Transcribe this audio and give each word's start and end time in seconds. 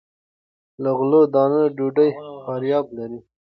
له 0.81 0.89
غلو- 0.97 1.29
دانو 1.33 1.61
ډوډۍ 1.77 2.09
فایبر 2.43 2.91
لري. 2.97 3.19